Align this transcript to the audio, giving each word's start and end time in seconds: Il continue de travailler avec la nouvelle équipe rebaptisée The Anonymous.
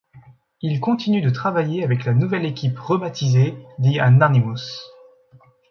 Il 0.63 0.79
continue 0.79 1.21
de 1.21 1.29
travailler 1.29 1.83
avec 1.83 2.05
la 2.05 2.15
nouvelle 2.15 2.45
équipe 2.47 2.79
rebaptisée 2.79 3.53
The 3.83 3.97
Anonymous. 3.99 4.79